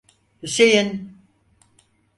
Hüseyin! 0.43 1.19